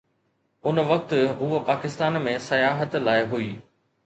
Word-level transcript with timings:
ان 0.71 0.79
وقت 0.91 1.13
هوءَ 1.41 1.59
پاڪستان 1.67 2.19
۾ 2.29 2.35
سياحت 2.47 2.99
لاءِ 3.11 3.31
هئي. 3.37 3.53